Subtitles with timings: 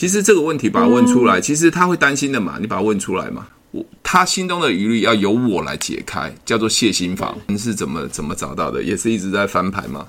[0.00, 3.46] 其实这个问题把它问出来，嗯、其实他会担心的嘛，你把它问出来嘛。
[3.70, 8.82] 我他心中的疑虑要由我来解开，叫做谢心房，你是怎么怎么找到的？
[8.82, 10.06] 也是一直在翻牌吗？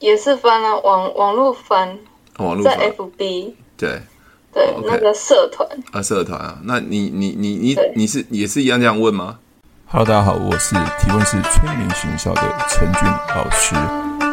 [0.00, 1.98] 也是翻啊，网网络翻，
[2.36, 4.02] 网络在 FB 对。
[4.52, 5.66] 对、哦 okay、那个社团。
[5.90, 9.38] 啊，社团啊，那你你你你你是也是一样这样问吗
[9.86, 13.02] ？Hello，大家好，我是提问是催眠学校的陈俊
[13.34, 13.74] 老师，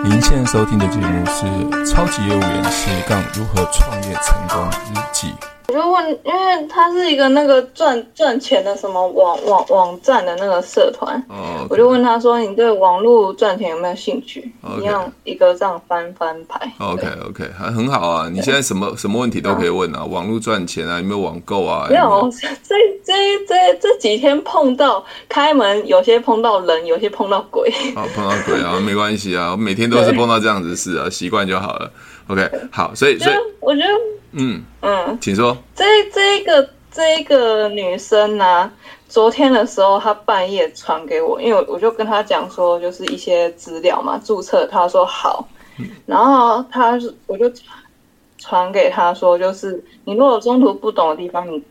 [0.03, 1.45] 您现在收听的节目是
[1.89, 5.27] 《超级业务员斜杠如何创业成功日记》。
[5.69, 11.67] 我就问，因为他是一个那个赚赚钱的什么网网网站的那个社团，oh, okay.
[11.69, 14.79] 我就问他说：“你对网络赚钱有没有兴趣？” Okay.
[14.79, 16.71] 一样一个这样翻翻牌。
[16.79, 18.29] OK OK，还很好啊！
[18.31, 21.87] 你现在什么什么问题都可以问啊，网络赚钱啊，有没有网购啊？
[21.89, 23.13] 没有，这这
[23.45, 27.69] 这这几天碰到开门，有些碰到人，有些碰到鬼。
[27.93, 31.91] 哦，碰到鬼啊， 没关系啊，我每天都是碰到这样子的事啊，习惯就好了。
[32.27, 33.89] OK，好，所以所以我觉得。
[34.31, 35.57] 嗯嗯，请说。
[35.75, 38.73] 这这一个这一个女生呢、啊，
[39.07, 44.67] 昨天的时候她半夜传给我，因为我就跟她讲说，就是一些资料嘛，注册。
[44.67, 45.47] 她说好，
[46.05, 47.51] 然后她我就
[48.37, 51.63] 传给她说，就是你如果中途不懂的地方，你。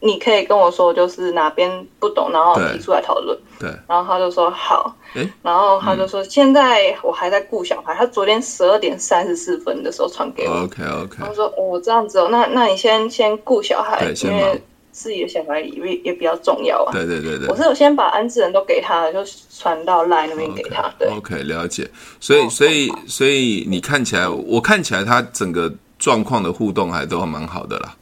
[0.00, 3.36] 你可以跟我说，就是哪边不懂，然后提出来讨论。
[3.58, 4.94] 对，然后他就说好。
[5.14, 10.64] 欸、然后他就说现在我还在顾小孩，他昨天十二点三十四分的时候传给我。
[10.64, 11.16] OK OK。
[11.18, 14.60] 他说哦这样子哦，那那你先先顾小孩，因为
[14.92, 16.92] 自己的小孩也也比较重要啊。
[16.92, 17.48] 对对对对。
[17.48, 20.92] 我是有先把安置人都给他了，就传到 LINE 那边给他。
[20.98, 21.90] 对 OK 了解。
[22.20, 27.96] 所以所以所以你看起来，我看起来他整个状况的互动还都蛮好的啦。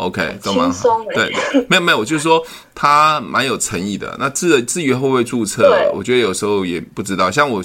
[0.00, 1.04] OK，都蛮好。
[1.14, 1.30] 对，
[1.68, 2.42] 没有没有，我就是说
[2.74, 4.16] 他蛮有诚意的。
[4.18, 7.30] 那至至于会不会注册，我觉得有时候也不知道。
[7.30, 7.62] 像我，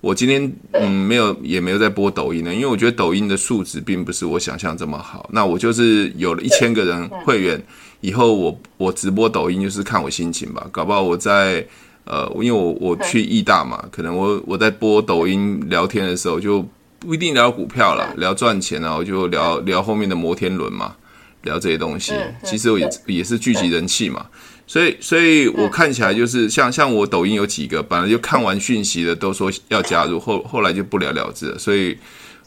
[0.00, 5.28] 我今天嗯没有也没有在播抖音呢，因为我觉得抖音的素质并不是我想象这么好。
[5.32, 7.60] 那我就是有了一千个人会员
[8.00, 10.64] 以后，我我直播抖音就是看我心情吧。
[10.70, 11.66] 搞不好我在
[12.04, 16.64] 呃，因为我我去义大嘛，可能我我在播抖音聊天的时候就
[17.00, 20.94] 不一定聊股票了，聊赚钱啊，我就聊聊后面的摩天轮嘛。
[21.42, 22.12] 聊这些东西，
[22.44, 24.26] 其实我也也是聚集人气嘛，
[24.66, 31.98] 所以所以我看起来就是像像我抖音有几个，本来就看完讯息的都说要加入，后后来就不了了之了，所以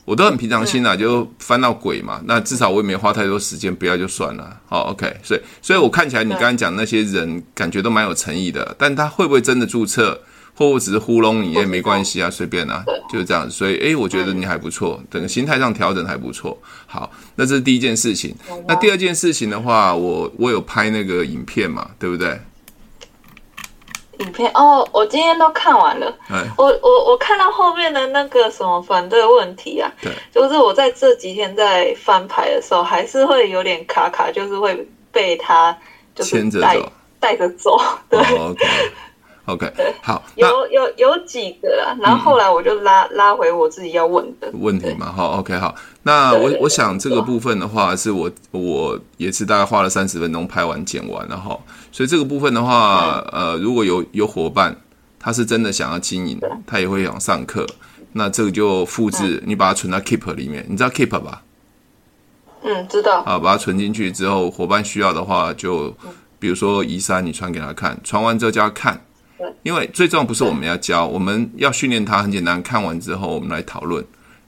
[0.05, 4.59] 我都很平常心啊，就翻到鬼嘛，那至少我也没花太多时间，不要就算了。
[4.67, 10.19] 好，OK，所以所以我看起来你刚才讲那些人感觉都蛮有诚意的，但他会不会真的注册？
[10.55, 13.51] 或我只是糊弄你也 没关系啊，随便啊，就是这样子。
[13.51, 16.57] 所以，诶，我觉得你还不错，整个心态上调整还不错。
[16.87, 18.35] 好，那这是第一件事情。
[18.67, 22.39] 那第二件事情的话，我我有拍那个影片嘛，对不对？
[24.19, 26.17] 影片哦，我今天都看完了。
[26.29, 35.77] 哎，我我我看到后面的那个什么反对问题啊，对，就是我在这几天在翻牌的时候，还是会有点卡卡，就是会被他
[36.15, 37.77] 就是牵着走，带着走，
[38.09, 38.17] 对。
[38.19, 38.89] Oh, okay.
[39.45, 44.49] OK，好，有有有几个啊，然后后来我就拉、嗯、拉回我自己要问的。
[44.53, 51.55] 问题嘛，好，OK，好，那我我想这个部分的话，是我我也是大概花了三十分钟拍完剪完了哈，
[51.91, 54.75] 所以这个部分的话，呃，如果有有伙伴
[55.19, 57.67] 他是真的想要经营，他也会想上课，
[58.13, 61.43] 那这个就复制，你把它存到 Keep 里面，你知道 Keep 吧？
[62.63, 63.21] 嗯，知道。
[63.21, 65.95] 啊，把它存进去之后，伙伴需要的话，就
[66.39, 68.99] 比如说移山，你传给他看，传完之后叫他看。
[69.63, 72.21] 因为最重要不是我们要教，我们要训练他。
[72.21, 74.03] 很简单，看完之后我们来讨论。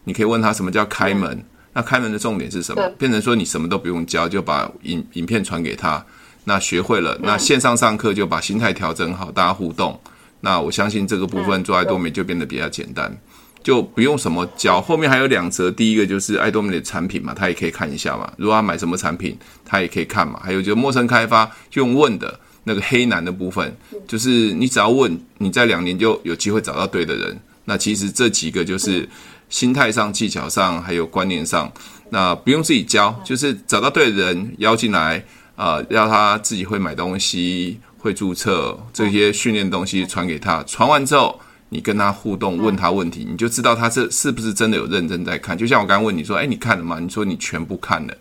[0.05, 1.43] 你可以问他什么叫开门？
[1.73, 2.81] 那开门的重点是什么？
[2.97, 6.03] 变成说你什么都不用教，就把影影片传给他。
[6.45, 9.99] 那学会了，那线上上课就把心态调整好，大家互动。
[10.39, 13.15] 那我相信这个部分做爱多美就变得比较简单，
[13.61, 14.79] 就不用什么教。
[14.79, 18.31] 后面还有两则，第一个就是爱多美的产品嘛，他也可以看一下嘛。
[18.37, 20.39] 如果他买什么产品，他也可以看嘛。
[20.41, 22.39] 还有就是陌生开发，就用问的。
[22.67, 23.73] 那个黑男的部分，
[24.05, 27.39] 就是你只要问，你在两年就有机会找到对的人。
[27.63, 29.07] 那其实这几个就是
[29.47, 31.71] 心态上、技巧上，还有观念上，
[32.09, 35.17] 那不用自己教，就是找到对的人邀进来，
[35.55, 40.61] 啊、呃，让他自己会买东西、会注册这些训练东西传给他。
[40.63, 41.39] 传完之后，
[41.69, 45.57] 你跟他互动，问他问题，你就知道他这是不是真的有认真在看。
[45.57, 46.99] 就像我刚刚问你说，哎，你看了吗？
[46.99, 48.13] 你说你全部看了，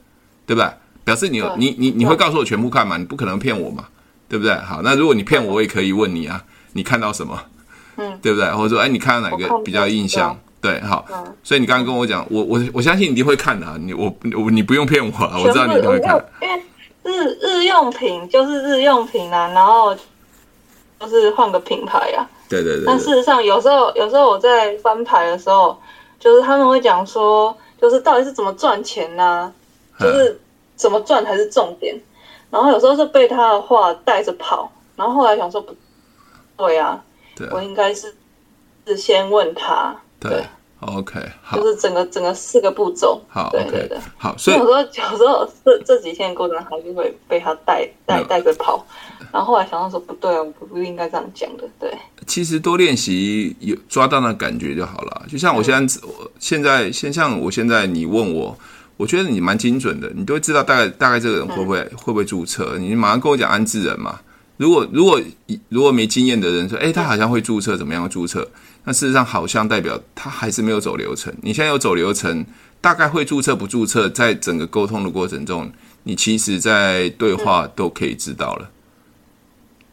[0.47, 0.73] 对吧？
[1.05, 2.97] 表示你有你你你会告诉我全部看吗？
[2.97, 3.87] 你不可能骗我嘛。
[4.29, 4.55] 对不对？
[4.55, 6.43] 好，那如果你骗我，我也可以问你啊，
[6.73, 7.41] 你看到什么？
[7.97, 8.51] 嗯，对不对？
[8.53, 10.39] 或者说，哎，你看到哪个比较印象？
[10.61, 11.05] 对，好，
[11.43, 15.13] 所以你刚刚跟我讲，我我我相信你一定会看的，你我我你不用骗我，
[15.45, 16.23] 我知道你一定会看。
[16.43, 16.63] 因为
[17.05, 19.95] 日日用品就是日用品啊，然后
[21.01, 22.29] 就是换个品牌啊。
[22.49, 22.85] 对对对。
[22.87, 25.79] 但事实上，有时候有时候我在翻牌的时候，
[26.19, 27.57] 就是他们会讲说。
[27.79, 30.01] 就是到底是怎么赚钱呢、啊？
[30.01, 30.41] 就是
[30.77, 31.95] 怎么赚才是重点。
[32.57, 35.77] 然后有时候是被他的话带着跑，然后后来想说不
[36.57, 36.99] 对啊，
[37.37, 38.15] 对我应该是
[38.87, 39.95] 是先问他。
[40.19, 40.45] 对，对
[40.81, 43.21] ，OK，好，就是整个整个四个步骤。
[43.29, 44.35] 好，对对对，好。
[44.39, 48.83] 所以有时候有时候这这几天的过程还是会被他带带带着跑，
[49.31, 51.69] 然后后来想到说不对啊，我不应该这样讲的。
[51.79, 51.95] 对，
[52.27, 55.27] 其实多练习有抓到那感觉就好了。
[55.29, 58.57] 就像我现在，我、嗯、现在先像我现在，你问我。
[58.97, 62.77] 我觉得你蛮精准的，你都会知道大概大概这个人会不会、嗯、会不会注册。
[62.79, 64.21] 你马上跟我讲安置人嘛。
[64.57, 65.21] 如果如果
[65.69, 68.49] 如果没经验的人说，哎，他好像会注册，怎么样注册？
[68.85, 71.35] 那事实上好像代表他还是没有走流程。
[71.43, 72.47] 你现在有走流程，
[72.81, 75.71] 大概会注册不注册，在整个沟通的过程中，
[76.05, 78.71] 你其实在对话都可以知道了。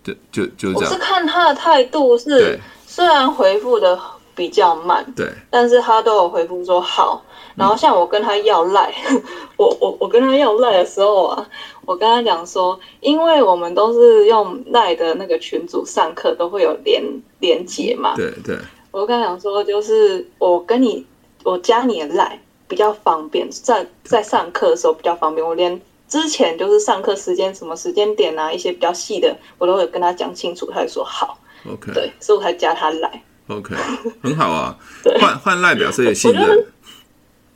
[0.03, 0.91] 就就就这样。
[0.91, 2.57] 我是看他的态度是，
[2.88, 4.00] 虽然回复的
[4.35, 7.24] 比较慢，对，但是他都有回复说好。
[7.56, 8.91] 然后像我跟他要赖，
[9.57, 11.47] 我我我跟他要赖的时候啊，
[11.85, 17.03] 我跟他讲说，因为我们都是用赖的那个群组上课，都会有连
[17.39, 18.15] 连接嘛。
[18.15, 18.57] 对对。
[18.89, 21.06] 我跟他讲说，就是我跟你
[21.44, 25.45] 我加你的赖比较方便，在在上课的时候比较方便。
[25.45, 31.38] 我连之前就是上课时间什么时间点啊，一些比较细的，我都会跟他讲清楚，他就说好。
[31.71, 31.91] OK。
[31.94, 33.24] 对，所以我才加他赖。
[33.48, 33.75] OK，
[34.22, 34.78] 很好啊。
[35.19, 36.66] 换换赖表示有信任。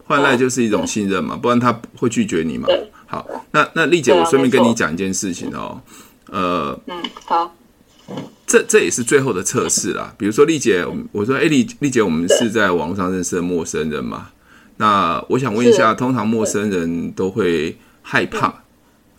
[0.05, 2.65] 换赖就是一种信任嘛，不然他会拒绝你嘛。
[3.07, 5.81] 好，那那丽姐，我顺便跟你讲一件事情哦。
[6.29, 6.95] 呃，嗯，
[7.25, 7.53] 好，
[8.45, 10.13] 这这也是最后的测试啦。
[10.17, 14.29] 比如说丽姐，我说，哎，丽丽姐，我们是在网络上认识的陌生人嘛？
[14.77, 18.53] 那我想问一下，通常陌生人都会害怕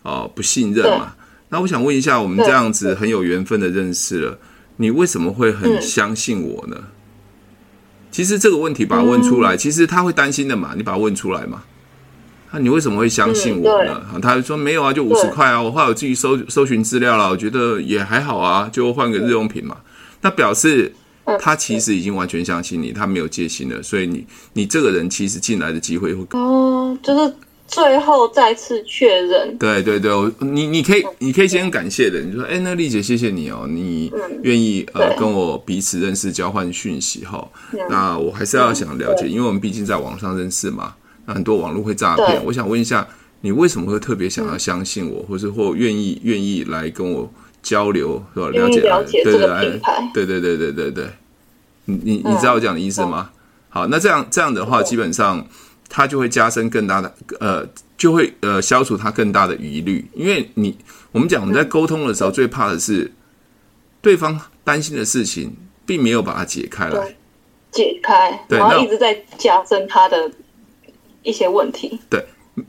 [0.02, 1.14] 哦，不信任嘛？
[1.50, 4.38] 那我想问一下，我们这样子很有缘分的认识了，
[4.78, 6.76] 你为什么会很相信我呢？
[8.10, 10.72] 其实这个问题把它问出来，嗯、其实他会担心的嘛。
[10.74, 11.62] 你把它问出来嘛？
[12.50, 14.02] 那你为什么会相信我呢？
[14.14, 15.60] 嗯、他就说没有啊，就五十块啊。
[15.60, 19.76] 我后来我自己搜搜寻资料了，我觉得也还好啊，就换个日用品嘛。
[20.22, 20.92] 那表示
[21.38, 23.82] 他其实已经完全相信你，他没有戒心了。
[23.82, 26.38] 所以你你这个人其实进来的机会会高。
[26.38, 27.34] 哦，就是。
[27.68, 30.10] 最后再次确认，对对对，
[30.40, 34.10] 你你可以你可以先感谢的，你说，哎，那丽姐，谢谢你哦，你
[34.42, 37.46] 愿意呃跟我彼此认识，交换讯息哈。
[37.90, 40.94] 那我还是要想了解，因为我们毕竟在网上认识嘛，
[41.26, 42.42] 那很多网络会诈骗。
[42.42, 43.06] 我想问一下，
[43.42, 47.30] 你为什么会特别想要相信我，或是或愿意愿意来跟我
[47.62, 48.48] 交流，是吧？
[48.48, 51.04] 了解了解这个品牌，对对对对对对，
[51.84, 53.28] 你你你知道我讲的意思吗？
[53.68, 55.46] 好，那这样这样的话，基本上。
[55.88, 60.76] 他就会加深更大的呃，就会呃消除他更大的疑虑，因为你
[61.10, 63.10] 我们讲我们在沟通的时候，最怕的是
[64.02, 65.56] 对方担心的事情
[65.86, 67.16] 并没有把它解开来，
[67.70, 70.30] 解开，对，然后一直在加深他的
[71.22, 71.98] 一些问题。
[72.10, 72.22] 对，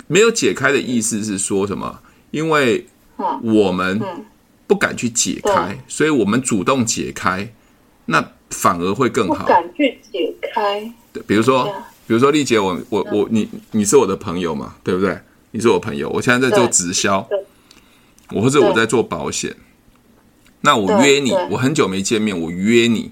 [0.07, 1.99] 没有解开的意思是说什么？
[2.31, 2.87] 因为
[3.43, 4.01] 我们
[4.65, 7.53] 不敢去解开，所以我们主动解开，
[8.05, 9.35] 那反而会更好。
[9.35, 11.69] 不敢去解开，对，比如说。
[12.09, 15.15] 比如说丽姐，我我我你你是我的朋友嘛，对不对？
[15.51, 17.29] 你是我朋友，我现在在做直销，
[18.31, 19.55] 我或者我在做保险。
[20.61, 23.11] 那我约你，我很久没见面，我约你，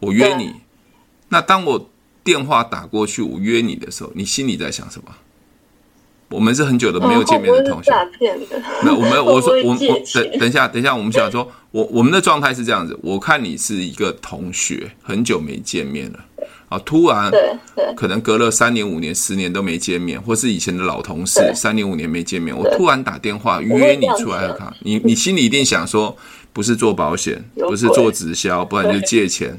[0.00, 0.52] 我约你。
[1.28, 1.88] 那当我
[2.24, 5.14] 电话打过去，我约你的时候，你心里在想什么？
[6.30, 7.92] 我们是很久都没有见面的同学。
[8.82, 9.78] 那我们 我说我我
[10.12, 12.98] 等等一下，等一下，我们想说，我我们的状态是这样子。
[13.00, 16.18] 我看你是一个同学，很久没见面了。
[16.72, 16.82] 啊！
[16.86, 17.30] 突然，
[17.94, 26.16] 可能隔了三年、五年、十年都没见面，或是以前的老同事，三年、五年没见面，我突然打电话约你出来喝咖，你你心里一定想说，
[26.52, 29.58] 不是做保险， 不是做直销， 不然就是借钱，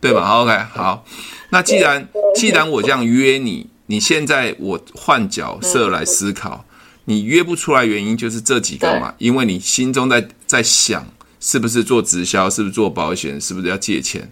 [0.00, 1.04] 对吧？OK，好。
[1.50, 6.64] 那既然既然我这样约你，你现在我换角色来思考，
[7.04, 9.12] 你约不出来原因就是这几个嘛？
[9.18, 11.04] 因为你心中在在想，
[11.40, 14.30] 是不是做直销，是不是做保险，是不是要借钱？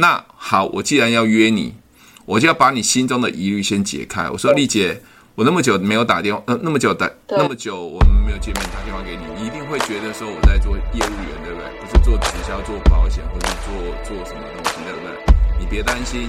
[0.00, 1.74] 那好，我既然要约你，
[2.24, 4.30] 我就要把你心中的疑虑先解开。
[4.30, 5.02] 我说丽姐，
[5.34, 11.66] 我那么久没有打电话，呃，那么久打那么久我们没有见面，打电话给你，你一定会觉得说我在做业务员，对不对？
[11.82, 13.74] 不是做直销、做保险，或者做
[14.06, 15.10] 做什么东西，对不对？
[15.58, 16.28] 你别担心，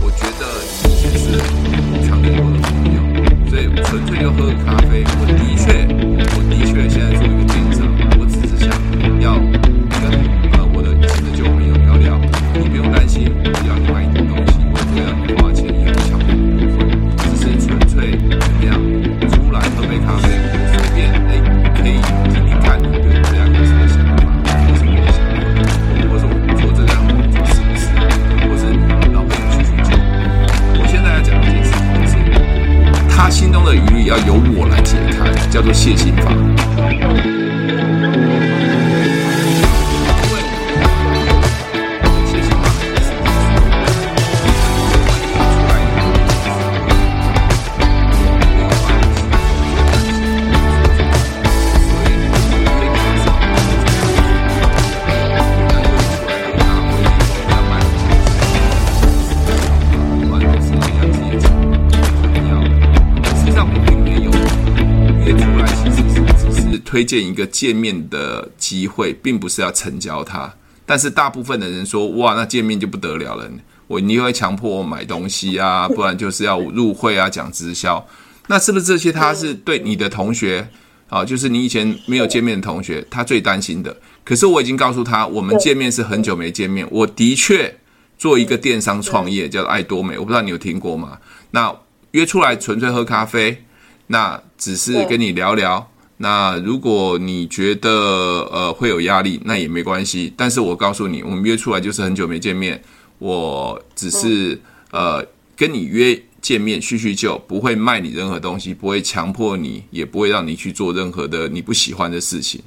[0.00, 0.48] 我觉得
[0.88, 1.36] 你以前是
[2.08, 2.96] 常跟我的朋友，
[3.50, 5.04] 所以纯粹就喝个咖啡。
[5.20, 5.84] 我的确，
[6.32, 7.84] 我的确现在做一个见证，
[8.16, 8.72] 我只是想
[9.20, 9.36] 要
[12.92, 16.76] 担心，只要你买你的东西，我不要你花钱也不想付部分，
[17.16, 18.76] 只是纯粹怎么样，
[19.32, 20.28] 出来喝杯咖啡，
[20.68, 21.40] 随便哎，
[21.74, 21.96] 可以
[22.28, 24.28] 听听看你对这样有什么想法，
[24.68, 26.92] 有什么想问，或者我做这样
[27.32, 27.88] 做是不是，
[28.44, 28.62] 或是
[29.12, 29.96] 老板去去做。
[30.76, 32.12] 我现在要讲一件事情，就是
[33.08, 36.30] 他心中的疑虑要由我来解开，叫做谢心法。
[66.92, 73.50] 推荐一个见面的机会，并不是要成交他，但是大部分的人说，哇，那见面就不得了了，
[73.86, 78.06] 我你会强迫我买东西啊， 不然就是要入会啊，讲直销，
[78.48, 80.68] 那是不是这些他是对你的同学
[81.08, 83.96] 啊，就是你以前没有见面的同学，他最担心的。
[84.22, 87.74] 可是我已经告诉他，我们见面是很久没见面，我的确
[88.18, 91.18] 做一个电商创业叫做爱多美，我不知道你有听过吗？
[91.52, 91.74] 那
[92.10, 93.64] 约出来纯粹喝咖啡，
[94.08, 95.88] 那只是跟你聊聊。
[96.22, 97.90] 那如果你觉得
[98.52, 100.32] 呃会有压力，那也没关系。
[100.36, 102.80] 但是我告诉你，我们约出来就是很久没见面，
[103.18, 104.56] 我只是
[104.92, 105.20] 呃
[105.56, 112.62] 跟你约见面叙叙旧，不会卖你任何东西，不会强迫你，也不会让你去做任何的你不喜欢的事情。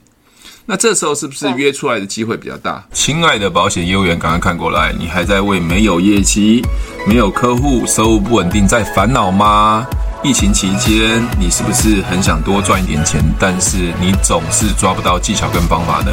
[0.66, 2.86] 那这时候是不是约出来的机会比较大？
[2.92, 6.62] 亲爱的保险业务员，赶快看过来，你还在为没有业绩、
[7.08, 9.88] 没有客户、收入不稳定在烦恼吗？
[10.24, 16.12] 疫情期间，你是不是很想多赚一点钱，但是你总是抓不到技巧跟方法呢？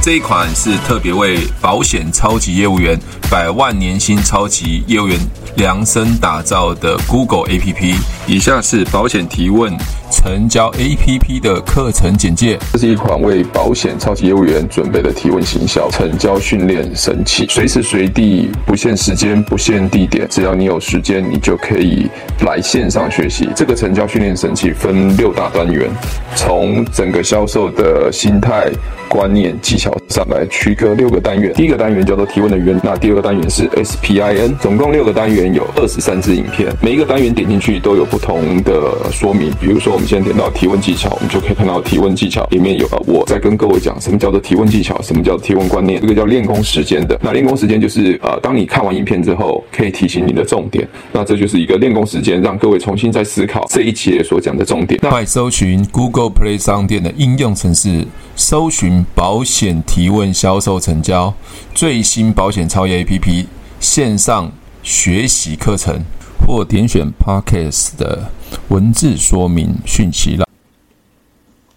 [0.00, 2.96] 这一款是特别为保险超级业务员、
[3.28, 5.18] 百万年薪超级业务员
[5.56, 7.96] 量身打造的 Google APP。
[8.28, 9.76] 以下是保险提问
[10.10, 12.58] 成交 APP 的课程简介。
[12.72, 22.08] 这是一款为保险超级业务员准备的提问行销成交训练神器，随时随地不限时间、不限地点，只要你有时间，你就可以
[22.44, 23.48] 来线上学习。
[23.54, 25.90] 这个成交训练神器分六大单元，
[26.34, 28.70] 从整个销售的心态。
[29.08, 39.54] 观念技巧上来区隔六个单元，第一个单元叫做提问的源，那第二个单元是 SPIN，总共六个单元有二十三支影片，每一个单元点进去都有不同的说明。
[39.60, 47.18] 比如说，我们现在点到提问技巧，我们就可以看到提问技巧里面有我在跟各位讲什么叫做提问技巧，什么叫提问观念，这个叫练功时间的。
[47.22, 50.86] 那练功时间就是呃，当你看完影片之后，可以提醒你的重点。
[51.12, 55.00] 那这就是一个练功时间，让各位重新再思考这一节所讲的重点。
[55.00, 59.02] 快搜寻 Google Play 商店的应用程式，搜寻。
[59.14, 61.32] 保险提问销售成交
[61.74, 63.46] 最新保险超越 APP
[63.80, 66.04] 线上学习课程，
[66.44, 68.30] 或点选 Podcast 的
[68.68, 70.46] 文字说明讯息了。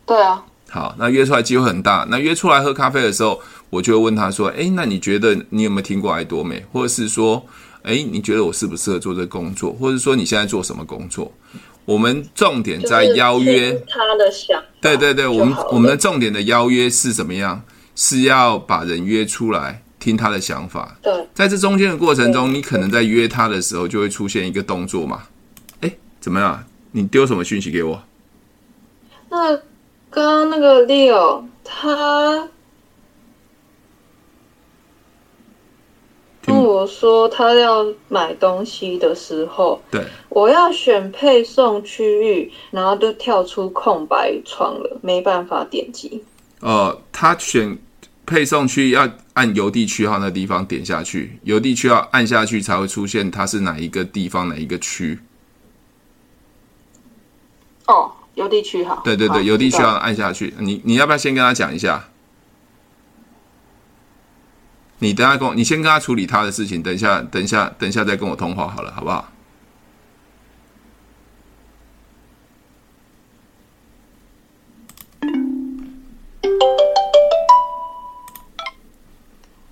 [0.06, 2.08] 对啊，好，那约出来机会很大。
[2.10, 3.40] 那约出来喝咖啡的时候，
[3.70, 6.66] 我就会问他说：“诶，那你觉得你有没有听过爱多美？
[6.72, 7.46] 或者是说，
[7.84, 9.72] 诶，你觉得我适不适合做这个工作？
[9.74, 11.32] 或者说你现在做什么工作？”
[11.86, 17.62] 我们重点在邀约他的想，对对对，我们我们的重点的邀约是怎么样？
[17.96, 20.98] 是要把人约出来听他的想法。
[21.02, 25.24] 对，在这中间的过程中，你可能在约他的时候就会出现一个动作嘛？
[25.82, 26.64] 哎，怎么样？
[26.92, 28.02] 你丢什么讯息给我？
[29.30, 29.56] 那
[30.10, 32.48] 刚刚那个 Leo 他。
[36.42, 46.24] 跟我说他要买东西的时候，对，我要选配送区域，然后就跳出空白窗了，没办法点击。
[46.62, 47.78] 呃，他选
[48.30, 55.18] 配送区要按邮递区号那地方点下去，邮递区要按下去才会出现它是哪一个地方哪一个区。
[57.88, 59.02] 哦，邮递区号。
[59.04, 60.54] 对对对，邮递区要按下去。
[60.60, 62.06] 你你要不要先跟他讲一下？
[65.00, 69.32] 你等下跟我，你先跟他处理他的事情，等一下，等一下，等一下再跟我通话好了，好不好？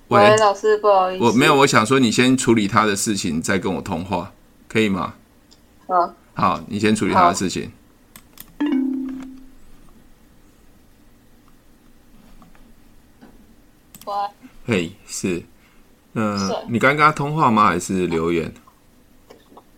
[0.10, 4.32] 喂，老师，不好意思，我没有，我想说你先处理他的事情，再跟我通话，
[4.68, 5.16] 可以吗？
[5.88, 7.72] 好，好，你先处理他的事情。
[14.06, 14.14] 喂。
[14.66, 15.44] 嘿，是，
[16.14, 17.68] 嗯、呃，你刚刚跟他通话吗？
[17.68, 18.54] 还是留言？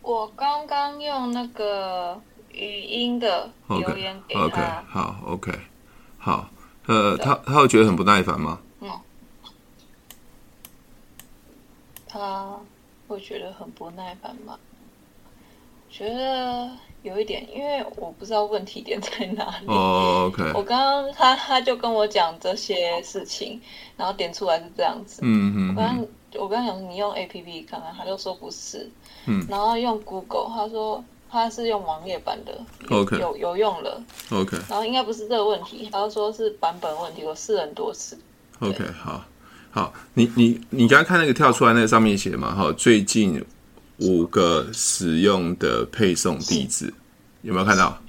[0.02, 2.20] 我刚刚用那个
[2.52, 4.42] 语音的留言给他。
[4.42, 5.52] OK，, okay 好，OK，
[6.18, 6.50] 好，
[6.88, 8.60] 呃，他他会觉得很不耐烦吗？
[8.82, 8.90] 嗯，
[12.10, 12.58] 他
[13.08, 14.60] 会觉得很不耐烦吗？
[15.90, 16.70] 觉得。
[17.02, 19.68] 有一点，因为我不知道问题点在哪里。
[19.68, 20.52] 哦、oh,，OK。
[20.54, 23.62] 我刚刚他他就跟我讲这些事情，
[23.96, 25.22] 然后点出来是这样子。
[25.24, 25.70] 嗯嗯。
[25.70, 26.08] 我刚
[26.44, 28.92] 我刚讲你用 APP 看看，他就说不是。
[29.28, 29.48] 嗯。
[29.50, 31.02] 然后用 Google，他说
[31.32, 38.20] 他是用网页版的，OK，有有用了，OK，然后应该不是这个问题，他说是版本问题，我试了很多次
[38.60, 39.24] ，OK，好，
[39.72, 43.44] 好，你你你刚刚看那个跳出来那个上面写嘛，哈，最近
[43.98, 46.94] 五个使用的配送地址
[47.42, 48.02] 有没有看到？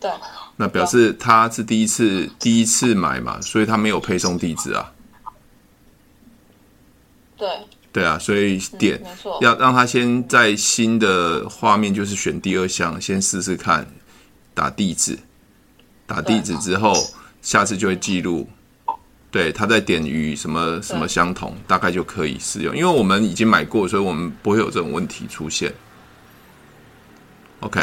[0.00, 0.10] 对，
[0.56, 4.92] 那表示他是第一次第一次买嘛，所以他没有配送地址啊。
[7.36, 7.48] 对。
[7.90, 13.90] 对啊，所以点、嗯、要让他先在新的画面，就是选第二项，先试试看
[14.52, 15.18] 打地址，
[16.06, 16.92] 打地址之后，
[17.40, 18.46] 下次就会记录。
[19.30, 22.74] 对，他在点与什么什么相同，大概就可以使用。
[22.76, 25.72] 因为我们已经买过，所以我们不会有这种问题出现。
[27.60, 27.80] OK，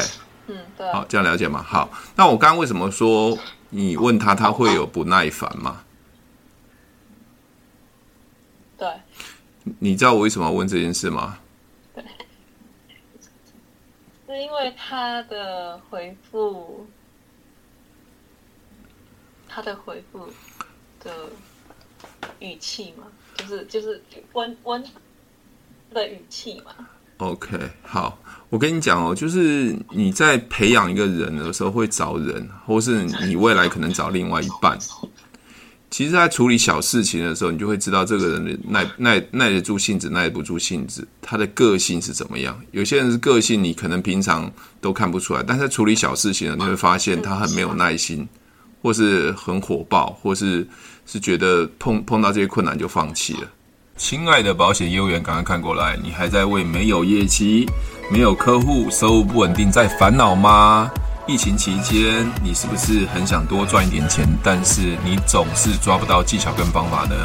[0.47, 1.61] 嗯，对，好，这样了解吗？
[1.61, 3.37] 好，那我刚刚为什么说
[3.69, 5.83] 你问他，他会有不耐烦吗？
[8.77, 8.87] 对。
[9.79, 11.39] 你知道我为什么要问这件事吗？
[11.95, 12.03] 对，
[14.27, 16.87] 是因为他的回复，
[19.47, 20.27] 他的回复
[21.05, 21.11] 的
[22.39, 23.05] 语气嘛，
[23.37, 24.83] 就是就是温温
[25.93, 26.73] 的语气嘛。
[27.17, 28.19] OK，好，
[28.49, 34.77] 我跟你讲哦，就是你在培养一个人的时候，会找人，或是你未来可能找另外一半。
[35.89, 42.59] 其实，在处理小事情的时候，你就会知道这个人的耐耐耐得住性子，耐不住性子，他的个性是怎么样。
[42.71, 48.27] 有些人是个性，你可能平常都看不出来，但是处理小事情，你会发现他很没有耐心，
[48.81, 50.67] 或是很火爆，或是
[51.05, 53.47] 是觉得碰碰到这些困难就放弃了。
[53.97, 57.65] 亲爱的保险业务员，赶快看过来，你还在为没有业绩、
[58.11, 60.91] 没有客户、收入不稳定在烦恼吗？
[61.27, 67.15] 疫情期间，你是不是很想多赚一点钱，但是你总是抓不到技巧跟方法呢？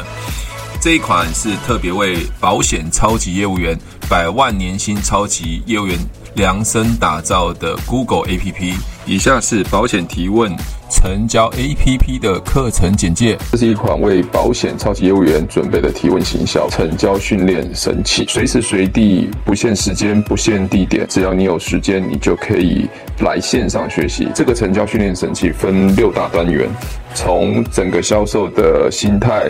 [0.81, 3.77] 这一款是特别为保险超级业务员、
[4.09, 5.99] 百万年薪超级业务员
[6.35, 8.75] 量身打造的 Google APP。
[9.05, 10.55] 以下是保险提问
[10.89, 13.35] 成交 APP 的课程简介。
[13.51, 22.87] 这是一款为保险超级业务员准备的提问行销成交训练神器，随时随地不限时间、不限地点，只要你有时间，你就可以
[23.19, 24.27] 来线上学习。
[24.35, 26.69] 这个成交训练神器分六大单元，
[27.15, 29.49] 从整个销售的心态。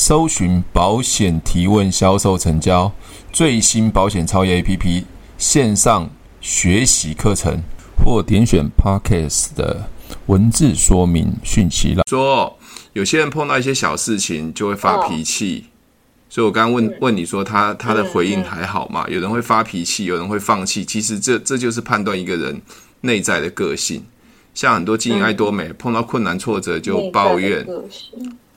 [0.00, 2.90] 搜寻保险提问销售成交
[3.30, 5.04] 最新保险超越 APP
[5.36, 6.08] 线上
[6.40, 7.60] 学习课程，
[8.02, 9.90] 或点选 Podcast 的
[10.24, 12.04] 文字说明讯息了。
[12.08, 12.56] 说
[12.94, 15.66] 有些人碰到一些小事情就会发脾气，
[16.30, 19.04] 所以我刚刚问问你说他他的回应还好吗？
[19.06, 22.62] 有人会发脾气，有人会放弃，其实这这就是判断一个人
[23.02, 24.02] 内在的个性。
[24.54, 27.66] 像很多经营爱多美，碰到困难挫折就抱怨。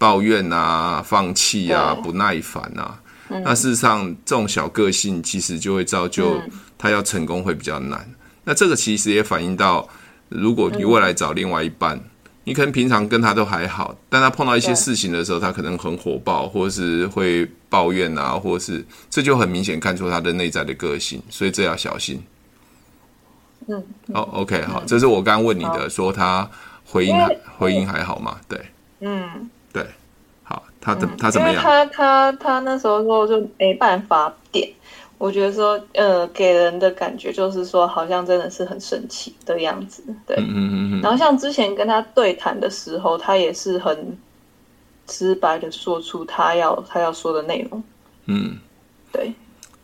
[0.03, 6.41] 抱怨啊，放弃啊，不耐烦啊，嗯、那事实上这种小个性其实就会造就
[6.77, 8.01] 他要成功会比较难。
[8.09, 9.87] 嗯、那这个其实也反映到，
[10.27, 12.03] 如果你未来找另外一半，嗯、
[12.43, 22.21] 你可能平常跟他都还好，但他碰到一些事情的时候，他可能很火爆，或是会抱怨啊，或是这就很明显看出他的内在的个性，所以这要小心。
[23.69, 26.49] 嗯，哦、oh,，OK，好，这是我刚刚问你的，说他
[26.83, 28.35] 回应还回应还好吗？
[28.49, 28.59] 对，
[28.99, 29.49] 嗯。
[29.73, 29.85] 对，
[30.43, 31.61] 好，他怎他怎么样？
[31.61, 34.69] 他他他那时候说就没办法点，
[35.17, 40.03] 我觉得说呃，给人的感觉就是说好像真的是很神奇的样子。
[40.27, 41.01] 对，嗯嗯嗯。
[41.01, 44.17] 然后像之前跟他对谈的时候，他也是很
[45.07, 47.83] 直白的说出他要他要说的内容。
[48.27, 48.57] 嗯，
[49.11, 49.33] 对，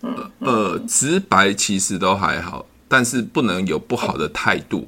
[0.01, 4.87] 嗯呃，直白其实都还好，但是不能有不好的态度。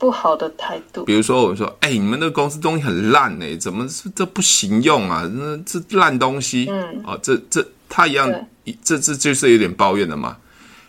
[0.00, 5.30] 不好的态度，比如说我们说，哎、欸，你们的公司东西很烂哎、欸，怎么是这不行用啊？
[5.34, 8.26] 那这烂东西，嗯，哦，这这他一样，
[8.64, 10.38] 对这这就是有点抱怨的嘛。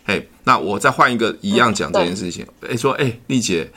[0.06, 3.70] 嘿，那我再换一个一样讲这件事情，哎、嗯欸，说，哎、欸，丽姐，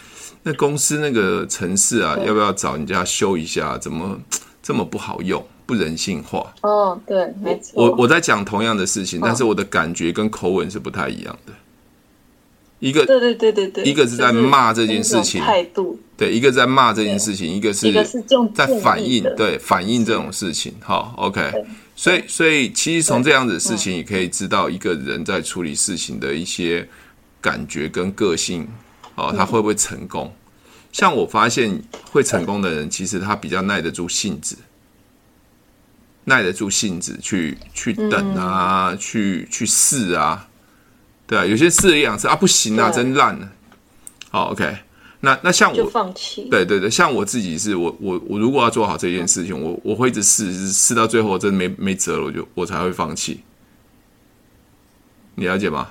[0.44, 3.78] 那公司那个城市啊，要不要找人家修一下？
[3.78, 4.18] 怎么
[4.64, 6.50] 这么不好用，不人性化？
[6.62, 7.74] 哦，对，没错。
[7.76, 11.52] 我我在讲同样的事情，但是我的感觉跟口吻是不太一样的。
[12.86, 15.42] 一个对对对对对，一个是在骂这件事情。
[15.42, 17.92] 态度，对，一个在骂这件事情，一个是
[18.54, 20.72] 在反映，对，反映这种事情。
[20.82, 21.52] 好，OK，
[21.96, 26.88] 所以所以其实从这样子的事情，也可以知道一个人在处理事情的一些
[27.42, 28.68] 感觉跟个性
[29.16, 30.32] 哦，他会不会成功？
[30.92, 34.56] 像我发现会成功的人，其实他比较耐得住性子，
[36.26, 40.48] 耐得住性子去去等啊，嗯、去去试啊，
[41.28, 43.50] 对啊，有些试了一两次啊，不行啊，真烂了。
[44.30, 44.78] 好，OK，
[45.22, 53.42] 那那像我就放弃，对对对，像我自己是我我我如果要做好这件事情，我我会一直试试到最后真的没没辙了，我就我才会放弃。
[55.36, 55.90] 你了解吗？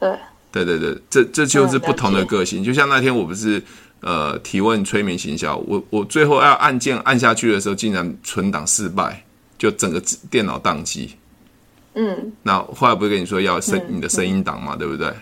[0.00, 0.10] 对。
[0.50, 2.62] 对对对，这这就是不同的个性。
[2.62, 3.62] 就像那天我不是
[4.00, 9.24] 呃提问催眠行销，我我最后要按键按下去的时候，竟然存档失败，
[9.56, 9.98] 就整个
[10.30, 11.14] 电脑宕机。
[11.94, 12.32] 嗯。
[12.42, 15.12] 那后来不是跟你说要声你的声音档嘛，对不对？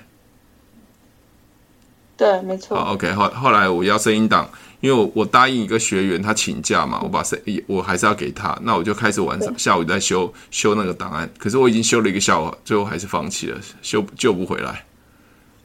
[2.16, 2.76] 对，没错。
[2.76, 3.11] 好，OK。
[3.12, 4.46] 后后来我要声音档，
[4.80, 14.85] 因为我我答应一个学员他请假嘛，我把声我还是要给他，那我就开始晚上下午在修修那个档案，可是我已经修了一个下午，最后还是放弃了，修救不回来。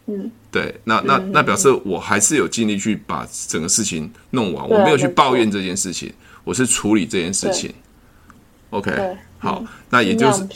[0.08, 6.14] 嗯，对，那那那表示我还是有尽力去把整个事情弄完，我没有去抱怨这件事情，
[6.46, 7.74] 我是处理这件事情。
[8.70, 10.48] OK，好，那也就是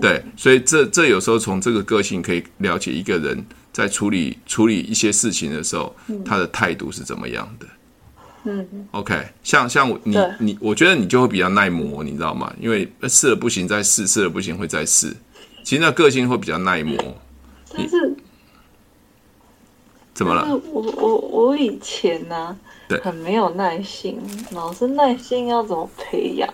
[0.00, 7.66] 对，所以这这有时候从这个个性可以了解一个人在处理处理一些事情的时候，他的态度是怎么样的。
[8.44, 12.52] 嗯，OK，像像我你你，我觉得你就会比较耐磨，你知道吗？
[12.60, 15.14] 因为试了不行再试，试了不行会再试，
[15.62, 16.96] 其实那个性会比较耐磨。
[17.72, 18.16] 但是。
[20.14, 20.46] 怎么了？
[20.70, 22.56] 我我我以前呢、啊，
[23.02, 24.20] 很没有耐心。
[24.50, 26.46] 老师，耐心要怎么培养？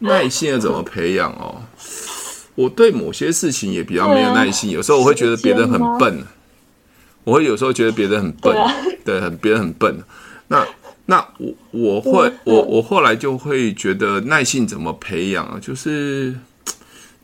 [0.00, 1.62] 耐心要怎么培养哦？
[2.54, 4.70] 我对某些事情也比较没有耐心。
[4.70, 6.24] 啊、有时候我会觉得别人很笨，
[7.24, 10.02] 我会有时候觉得别人很笨，对，啊、对，很别人很笨。
[10.48, 10.66] 那
[11.06, 15.58] 那我我会我我后来就会觉得耐性怎么培养啊？
[15.60, 16.34] 就是。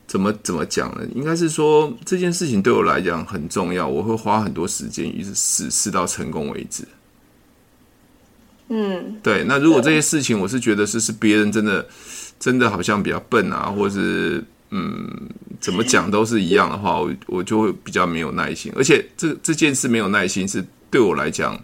[0.09, 1.05] 怎么怎么讲呢？
[1.17, 6.87] 应该是说这件事情对我来讲很重要，我会花很多时间一直试试到成功为止。
[8.69, 9.43] 嗯，对。
[9.43, 11.85] 那如果这些事情我是觉得是是别人真的
[12.39, 15.09] 真的好像比较笨啊，或是嗯
[15.61, 18.73] 怎么讲都是一样的话，我我就会比较没有耐心。
[18.77, 21.59] 而且这这件事没有耐心是对我来讲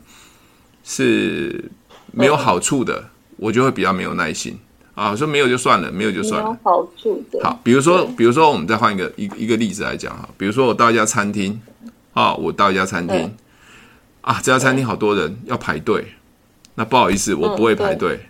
[0.84, 1.70] 是
[2.12, 4.58] 没有好处的，我就会比较没有耐心。
[4.94, 6.54] 啊，说没有就算了，没有就算了。
[6.62, 7.40] 好处的。
[7.42, 10.28] 好，比如说，比如说，我们再换一个一一个例子来讲哈。
[10.36, 11.58] 比如说，我到一家餐厅，
[12.12, 13.34] 啊，我到一家餐厅，
[14.20, 16.04] 啊，这家餐厅好多人要排队，
[16.74, 18.20] 那不好意思，我不会排队。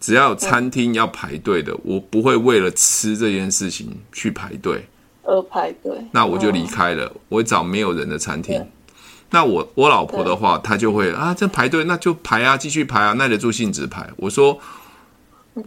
[0.00, 4.86] 只要有餐厅要排队的，我不会为了吃这件事情去排队
[5.22, 5.92] 而排队。
[6.12, 8.66] 那我就离开了，我会找没有人的餐厅。
[9.30, 14.10] 那我我老婆的话，她就会啊，这排队那就排啊，继续排啊，耐得住性子排。
[14.16, 14.58] 我说。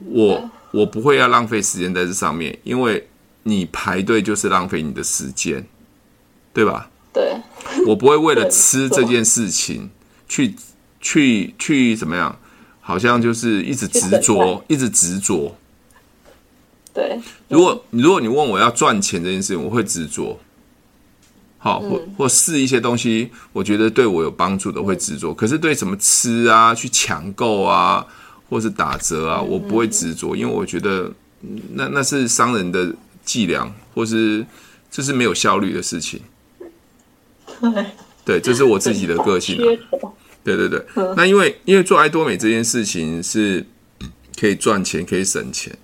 [0.06, 3.06] 我我不会要浪费时间在这上面，因为
[3.44, 5.64] 你排队就是浪费你的时间，
[6.54, 6.90] 对吧？
[7.14, 7.36] 对，
[7.86, 9.92] 我不会为了 吃这件事情
[10.28, 10.56] 去
[11.02, 12.40] 去去怎么样，
[12.84, 15.56] 好像就是一直执着，一直执着。
[16.94, 20.38] 对，如果如果你问我要赚钱这件事情，我会执着。
[21.58, 25.34] 好，或或试一些东西，我觉得对我有帮助的会执着。
[25.34, 28.06] 可是对什么吃啊，去抢购啊。
[28.50, 31.12] 或是打折啊，我不会执着，因为我觉得
[31.72, 32.94] 那那是商人的
[33.26, 34.46] 伎俩，或是
[34.92, 36.22] 这是没有效率的事情。
[38.24, 39.66] 对，这是我自己的个性啊。
[40.44, 43.66] 对对对，那因为因为做爱多美这件事情是
[44.40, 45.76] 可以赚钱，可以省钱。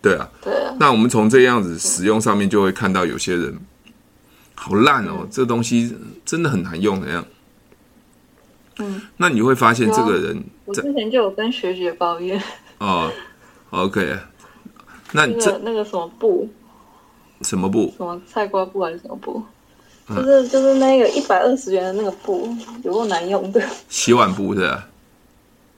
[0.00, 0.74] 对啊，对啊。
[0.80, 3.56] 那我们从这样子使用上面就会看到有些人
[4.56, 7.24] 好烂哦，这东西真的很难用的样。
[8.78, 12.42] 嗯，那你会发现这个人，我之前就有跟学姐抱怨。
[12.78, 13.12] 哦
[13.70, 14.18] ，OK，
[15.12, 16.48] 那你这那个什么布，
[17.42, 17.94] 什么布？
[17.96, 19.40] 什么菜瓜布还是什么布？
[20.08, 22.48] 就是就是那个一百二十元的那个布，
[22.82, 23.62] 有够难用的。
[23.88, 24.88] 洗碗布是吧？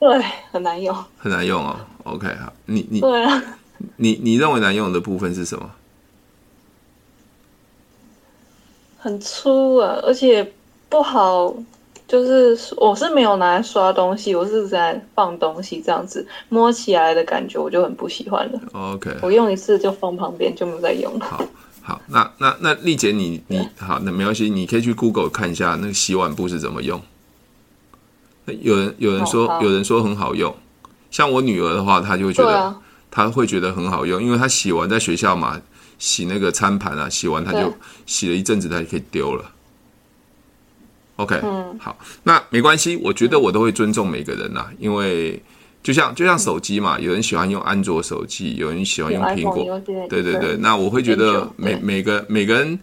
[0.00, 0.96] 对，很难用。
[1.18, 1.76] 很难用哦。
[2.04, 3.42] OK，好，你你对啊，
[3.96, 5.70] 你你认为难用的部分是什么？
[8.98, 10.52] 很粗啊，而且
[10.88, 11.54] 不好。
[12.06, 18.60] 就是我是没有拿来刷东西，我是在放东西，这样子摸起来的感觉我就很不喜欢了。
[18.74, 21.24] OK，我用一次就放旁边，就没有再用了。
[21.24, 21.42] 好，
[21.86, 27.00] 好，那那那丽姐你，你你好，那没关系，你可以去 Google 看一下那个洗碗布是怎么用。
[28.46, 30.56] 有人有人说有人说很好用，
[31.10, 32.74] 像我女儿的话，她就会觉得
[33.10, 35.60] 她会觉得很好用，因为她洗完在学校嘛，
[35.98, 37.70] 洗那个餐盘啊，洗完她就
[38.06, 39.44] 洗了一阵子，她就可以丢了。
[41.16, 45.42] OK，嗯，好，那没关系，我觉得我都会尊重每个人呐，因为
[45.84, 52.76] 就像就像手机嘛，有人喜欢用安卓手机，有人喜欢用苹果，对对对，那我会觉得每每个每个人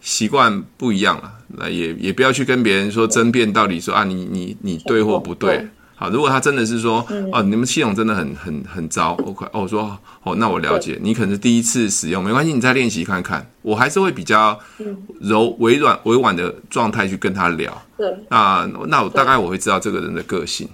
[0.00, 5.66] 习惯不一样了，那也也不要去跟别人说争辩，到底说啊，你你你对或不对。
[5.96, 13.48] 好，如果他真的是说，哦，你们系统真的很很很糟，OK，哦，我说，哦，那我了解，你可能是第一次使用，没关系，你再练习看看。
[13.62, 14.58] 我还是会比较
[15.20, 17.80] 柔、委软、委婉的状态去跟他聊。
[17.96, 20.68] 对，那那我大概我会知道这个人的个性，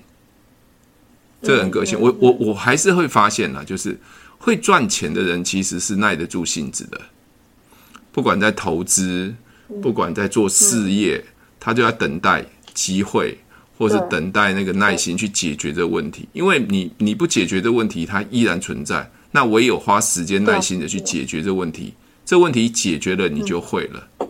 [1.42, 3.98] 这个人个性，我我我还是会发现呢，就是
[4.38, 7.00] 会赚钱的人其实是耐得住性子的，
[8.12, 9.34] 不管在投资，
[9.82, 11.24] 不管在做事业，
[11.58, 13.38] 他就要等待机会。
[13.80, 19.10] 或是等待那个耐心去解决这个问题，因为你你不解决这个问题，它依然存在。
[19.30, 21.94] 那唯有花时间耐心的去解决这个问题，
[22.26, 24.29] 这问题解决了，你就会了。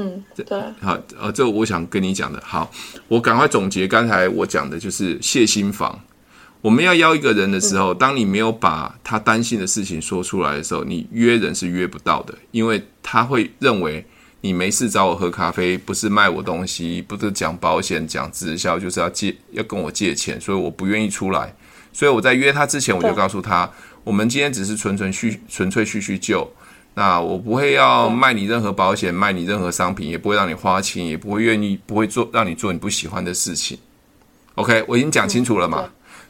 [0.00, 0.60] 嗯，对。
[0.80, 2.42] 好，呃，这我想跟你讲的。
[2.44, 2.70] 好，
[3.08, 6.00] 我赶快总结刚才我讲的，就是谢心房。
[6.62, 14.04] 我们要邀一个人的时候，当你没有把他担心的事情说出来的时候，你约人是约不到的，因为他会认为。
[14.42, 21.54] 你没事找我喝咖啡，不是卖我东西，不是讲保险、讲直销，就是要借，要跟我借钱，所以我不愿意出来。
[21.92, 23.70] 所以我在约他之前，我就告诉他，
[24.02, 26.50] 我们今天只是纯纯叙纯粹叙叙旧。
[26.94, 33.78] 那我不会要卖你任何保险，卖你任何商品，也不会让你花钱，也不会愿意，不会做让你做你不喜欢的事情。
[34.56, 35.88] OK，我已经讲清楚了嘛？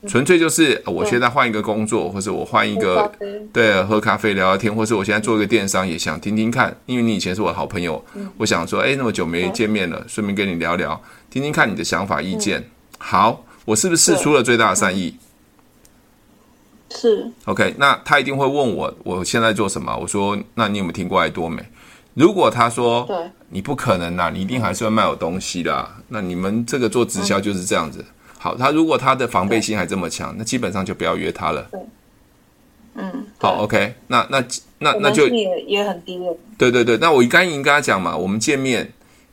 [0.08, 3.10] 纯粹就是我现在换一个工作，或者我换一个
[3.52, 8.02] 对喝咖啡聊聊天，或是我现在做一个电商，也想听听看，因为你以前是我的好朋友，
[8.38, 12.64] 我想说，哎，那么久没见面了，顺便跟你聊聊，听听看你的想法意见。
[12.96, 15.14] 好，我是不是试出了最大的善意？
[16.90, 17.30] 是。
[17.44, 19.96] OK，那他一定会问我，我现在做什么？
[19.96, 21.62] 我说，那你有没有听过爱多美？
[22.14, 23.16] 如果他说，对，
[23.50, 25.96] 你不可能啦，你一定还是会卖我东西啦。
[26.08, 28.04] 那你们这个做直销就是这样子。
[28.36, 31.68] 好，他如果他的防备心还这么强，那基本上就不要约他了。
[31.70, 31.80] 对，
[32.94, 34.44] 嗯，好，OK，那那
[34.78, 36.36] 那那就也也很低了。
[36.58, 38.92] 对对对，那我刚已经跟他讲嘛，我们见面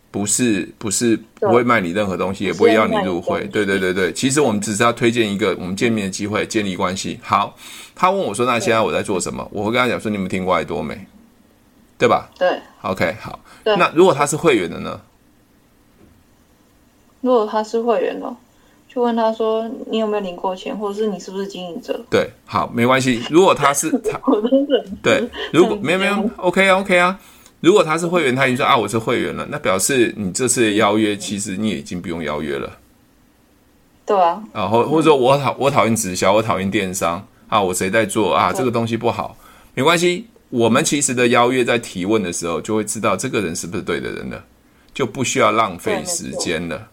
[0.09, 3.43] 不是不是不会卖你任何东西，也不会要你入会。
[3.47, 7.19] 对对对对，其实我们只是要推荐一个我们见面的机会，建立关系。
[7.21, 7.55] 好，
[7.95, 10.97] 他问我说：“那现在我在做什么？”我会跟他讲说：“你们听过爱多美，
[11.97, 13.39] 对吧？”对，OK，好。
[13.63, 14.99] 那如果他是会员的呢？
[17.21, 18.35] 如果他是会员的。
[18.89, 23.21] 就问他说：“你有没有领过钱，或者是你是不是经营者？”对，好，没关系。
[23.29, 24.19] 如果他是他，
[25.03, 27.19] 对，如果没有没有，OK 啊 OK 啊。
[27.59, 32.77] 如果他是会员，他已经说啊，我是会员了，那表示你这次的邀约，其实你也已经不用邀约了。
[34.05, 34.43] 对啊。
[34.53, 38.53] 啊，或或者说我讨我讨厌直销，我讨厌电商啊，我谁在做啊？
[38.53, 39.35] 这个东西不好，
[39.73, 40.27] 没关系。
[40.49, 44.41] 我们其实的邀约在提问的时候，就会知道这个人是不是对的人了，
[44.93, 46.87] 就不需要浪费时间了。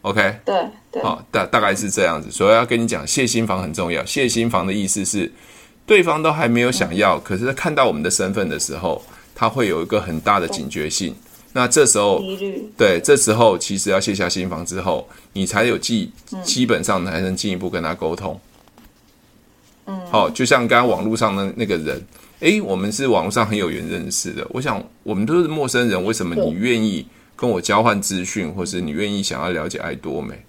[0.00, 0.54] OK，对
[0.90, 4.04] 对，好，大大概是这样子，所以要跟你讲，谢心房很重要。
[4.04, 5.30] 谢心房的意思是，
[5.84, 9.04] 对方都还没有想要，嗯、可是他看到我们的身份的时候，
[9.42, 11.12] 他会有一个很大的警觉性。
[11.52, 12.22] 那这时候，
[12.76, 16.08] 对，这时候其实要卸下心防之后，你才有基
[16.44, 18.40] 基本上才能进一步跟他沟通。
[19.86, 22.00] 嗯，好，就像刚刚网络上的那个人，
[22.38, 27.04] 诶，我们是网络上很有缘认识的，我想我们都是陌生人，为什么你愿意？
[27.34, 30.40] 跟我交换资讯，或是你愿意想要了解爱多美，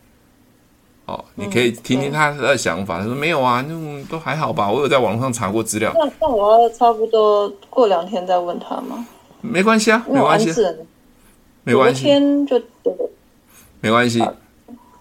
[1.06, 3.00] 哦，你可以听听他的想法。
[3.00, 4.72] 他说没有啊，那都还好吧。
[4.72, 5.92] 我有在网上查过资料。
[5.96, 9.06] 那那我要差不多过两天再问他吗？
[9.42, 10.54] 没关系啊，没关系，
[11.64, 12.04] 没关系。
[12.04, 12.62] 天就
[13.82, 14.20] 没关系。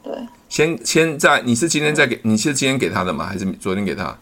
[0.02, 0.12] 对，
[0.48, 3.24] 先先在，你是今天在给，你是今天给他的吗？
[3.26, 4.18] 还是昨天给他？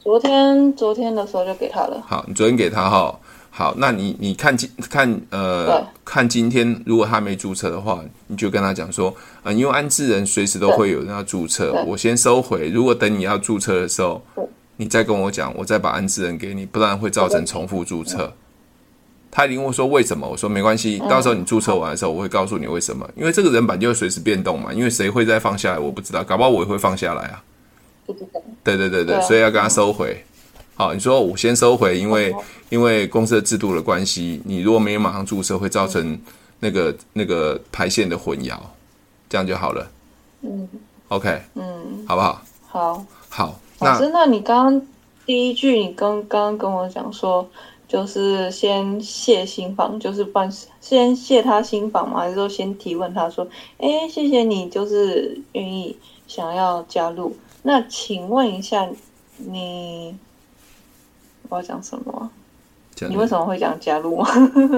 [0.00, 2.02] 昨天昨天的时候就给他了。
[2.06, 3.16] 好，你昨天给他哈。
[3.56, 9.14] 好，那你你看今看呃看今天，如果他没注册的话，你就跟他讲说，
[9.44, 12.68] 呃，因为安置人随时都会有人要注册，我先收回。
[12.70, 14.20] 如果等你要注册的时候，
[14.76, 18.32] 你再跟我讲，我再把安置人给你，不然会造成重复注册。
[19.30, 20.28] 他一定会说为什么？
[20.28, 23.08] 我说没关系，到时候你注册完的时候，我会告诉你为什么。
[23.14, 27.40] 因为这个人本就会随时变动嘛，因为谁会再放下来，我不知道，搞不好我也会放下来啊。
[28.64, 30.24] 对对对对，所以要跟他收回。
[30.76, 32.34] 好，你说我先收回，因为
[32.68, 36.18] 因为公司的制度的关系，你如果没有马上注射，会造成
[36.58, 38.58] 那个那个排线的混淆，
[39.28, 39.88] 这样就好了。
[40.42, 40.68] 嗯
[41.08, 42.42] ，OK，嗯，好不好？
[42.66, 43.60] 好，好。
[43.78, 44.86] 老师，那你刚刚
[45.24, 47.48] 第一句，你刚刚跟我讲说，
[47.86, 52.18] 就是先谢新房，就是办先谢他新房嘛？
[52.18, 53.46] 还是说先提问他说，
[53.78, 57.36] 哎，谢谢你，就是愿意想要加入。
[57.62, 58.88] 那请问一下
[59.36, 60.16] 你。
[61.48, 62.30] 我要讲什么？
[63.08, 64.28] 你为什么会讲加入吗？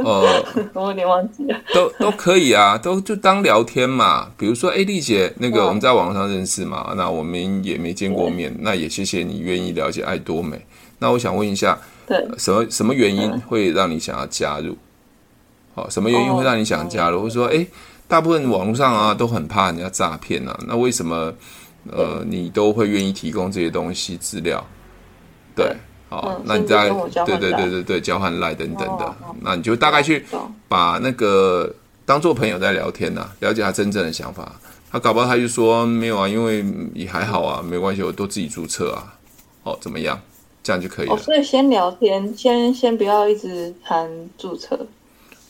[0.03, 0.27] 哦，
[0.73, 1.61] 我有点忘记了。
[1.75, 4.31] 都都可以啊，都就当聊天嘛。
[4.39, 10.65] 比如说，哎，丽姐，那个我们在网上认识嘛，那我们也没见过面，那也谢谢你愿意了解爱多美。
[10.99, 14.75] 那我想问一下，对，什么什么原因会让你想要加入？
[15.75, 17.21] 哦，什么原因会让你想加入？
[17.21, 17.67] 或者说，哎，
[18.09, 21.31] 大部分网络上啊都很怕人家诈骗啊，那为什么
[21.93, 24.67] 呃你都会愿意提供这些东西资料？
[25.55, 25.77] 对，
[26.09, 26.89] 好，那你再
[27.25, 30.25] 对对对对对交换赖等等的，那你就大概去
[30.69, 31.73] 把那个
[32.05, 34.53] 当做朋友在聊天呐，了解他真正的想法。
[34.91, 36.65] 他搞不好他就说没有啊，因为
[36.95, 39.15] 也还好啊，没关系，我都自己注册啊。
[39.65, 40.19] 哦，怎么样？
[40.63, 41.15] 这样就可以了。
[41.15, 44.87] 哦，所以先聊天，先先不要一直谈注册。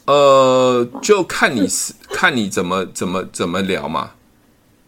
[0.06, 4.10] 呃，就看你是看你怎么怎么怎么聊嘛，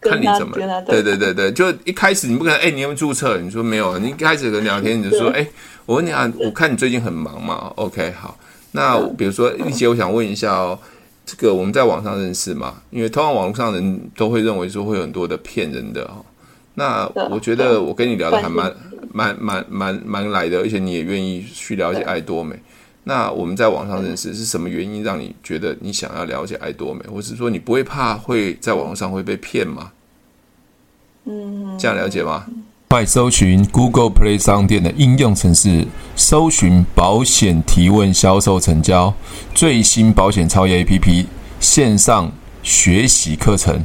[0.01, 0.57] 看你怎么。
[0.87, 3.39] 对对对对，就一开始你不可能哎，你有没有注册？
[3.39, 5.47] 你说没有，你一开始跟聊天你就说哎，
[5.87, 7.73] 我问你啊，我看你最近很忙嘛。
[7.77, 8.39] OK，好，
[8.73, 10.79] 那比如说丽姐，我想问一下哦。
[11.31, 12.81] 这个我们在网上认识嘛？
[12.89, 16.25] 因为通常网络上人都会认为说会有很多的骗人的哦。
[16.73, 18.75] 那我觉得我跟你聊的还蛮
[19.13, 22.59] 蛮蛮蛮蛮来的，而且你也愿意去了解爱多美。
[23.05, 29.93] 那我们在网上认识是什么原因让你觉得你想要了解爱多美，或是说你不会怕会在网络上会被骗吗？
[31.25, 32.47] 嗯，这样了解吗？
[32.91, 39.13] 快搜寻 Google Play 商店的应用程式，搜寻保险提问销售成交
[39.55, 41.27] 最新保险超越 APP
[41.61, 42.33] 线上
[42.63, 43.85] 学习课程，